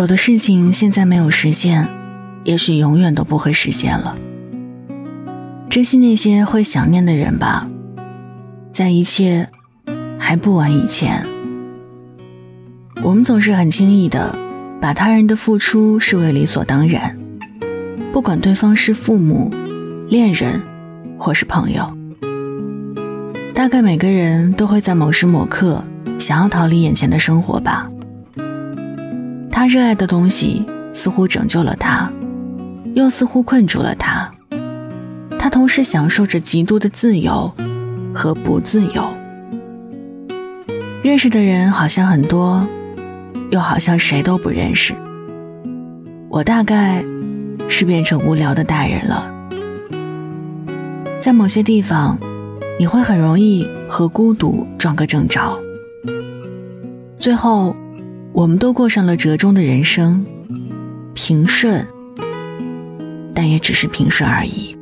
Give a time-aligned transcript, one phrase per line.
[0.00, 1.86] 有的事情现在没有实现，
[2.44, 4.16] 也许永远都不会实现了。
[5.68, 7.68] 珍惜那些会想念的人吧，
[8.72, 9.46] 在一切
[10.18, 11.22] 还不晚以前。
[13.02, 14.34] 我们总是很轻易的
[14.80, 17.14] 把他人的付出视为理所当然，
[18.10, 19.52] 不管对方是父母、
[20.08, 20.62] 恋人
[21.18, 21.94] 或是朋友。
[23.52, 25.84] 大概每个人都会在某时某刻
[26.18, 27.86] 想要逃离眼前的生活吧。
[29.60, 32.10] 他热爱的东西似乎拯救了他，
[32.94, 34.32] 又似乎困住了他。
[35.38, 37.52] 他同时享受着极度的自由
[38.14, 39.06] 和不自由。
[41.02, 42.66] 认识的人好像很多。
[43.50, 44.94] 又好像谁都不认识。
[46.30, 47.04] 我大概
[47.68, 49.30] 是变成无聊的大人了。
[51.20, 52.18] 在某些地方，
[52.78, 55.54] 你会很容易和孤独撞个正着。
[57.18, 57.76] 最后，
[58.32, 60.24] 我们都过上了折中的人生，
[61.14, 61.86] 平顺，
[63.34, 64.76] 但也只是平顺而已。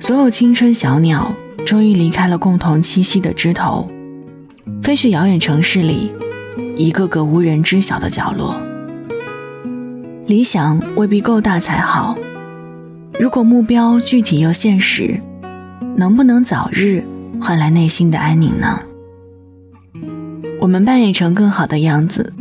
[0.00, 1.32] 所有青春小鸟
[1.64, 3.88] 终于离开了共同栖息的枝头，
[4.82, 6.10] 飞去遥远城市里。
[6.76, 8.60] 一个个无人知晓的角落，
[10.26, 12.16] 理想未必够大才好。
[13.20, 15.20] 如果目标具体又现实，
[15.96, 17.04] 能不能早日
[17.40, 18.80] 换来内心的安宁呢？
[20.62, 22.32] 我们扮演成更好的样子，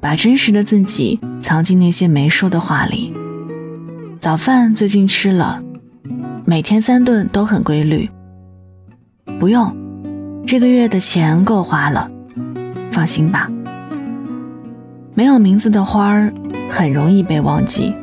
[0.00, 3.14] 把真实的自己藏进那些没说的话里。
[4.18, 5.62] 早饭最近吃了，
[6.44, 8.10] 每天三顿都很规律。
[9.38, 9.72] 不用，
[10.44, 12.10] 这个月的钱够花了。
[12.90, 13.48] 放心吧，
[15.14, 16.34] 没有名字的花儿
[16.68, 17.94] 很容易被忘记，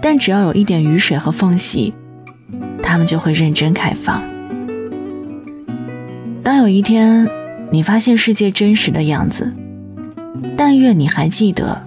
[0.00, 1.92] 但只要有一点雨水和缝隙，
[2.82, 4.22] 它们就会认真开放。
[6.42, 7.28] 当有一天
[7.70, 9.52] 你发现世界真实的样子，
[10.56, 11.82] 但愿你还记得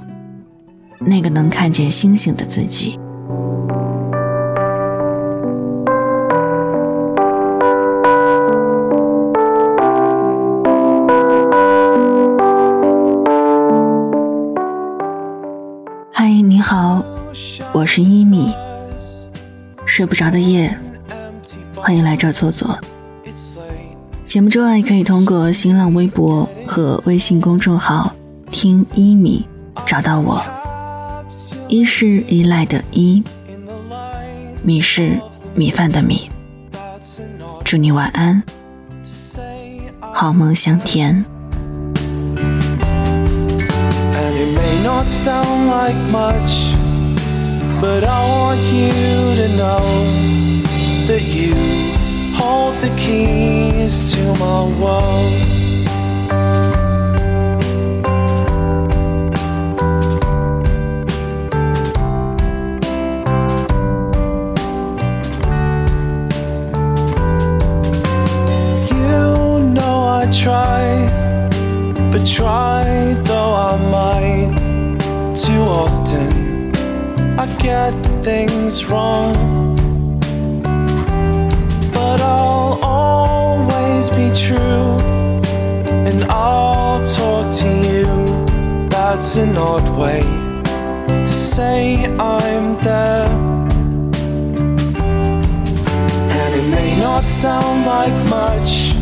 [0.99, 2.99] 那个能看见星星的自己。
[16.11, 17.03] 嗨，你好
[17.71, 18.53] 我是一米，
[19.85, 20.77] 睡不着的夜，
[21.75, 22.77] 欢迎来这儿坐坐。
[24.29, 28.13] 节目之外，可以通过新浪微博和微信公众号
[28.51, 29.43] “听一米”
[29.87, 30.39] 找到我。
[31.67, 33.23] 一是依赖的依，
[34.61, 35.19] 米是
[35.55, 36.29] 米饭的米。
[37.65, 38.43] 祝你晚安，
[40.13, 41.25] 好梦香甜。
[47.81, 48.91] But I want you
[49.37, 49.81] to know
[51.07, 51.55] that you
[52.39, 55.33] hold the keys to my world.
[68.95, 70.81] You know I try,
[72.11, 76.71] but try though I might too often
[77.37, 79.68] I get things wrong.
[89.21, 90.21] That's an odd way
[91.09, 93.27] to say I'm there.
[96.39, 98.95] And it may not sound like much,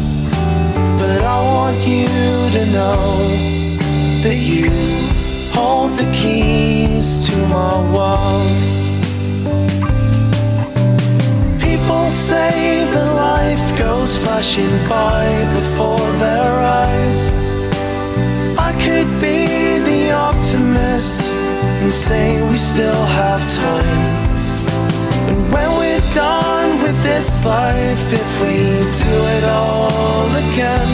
[0.98, 2.08] but I want you
[2.58, 3.06] to know
[4.24, 4.72] that you
[5.54, 8.58] hold the keys to my world.
[11.62, 17.32] People say that life goes flashing by before their eyes.
[18.58, 19.57] I could be
[20.78, 21.22] optimist
[21.82, 24.16] and say we still have time.
[25.30, 28.58] And when we're done with this life, if we
[29.04, 30.92] do it all again,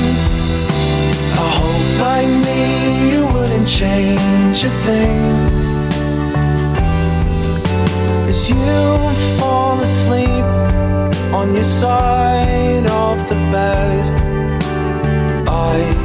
[1.44, 5.22] I hope like me you wouldn't change a thing
[8.28, 8.56] As you
[9.40, 10.46] fall asleep
[11.34, 14.22] on your side of the bed
[15.48, 16.03] I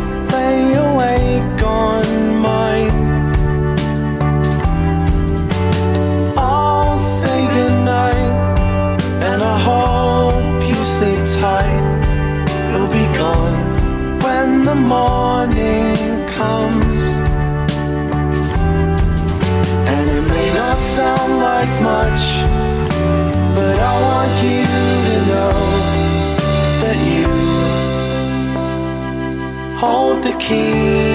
[29.78, 31.07] hold the keys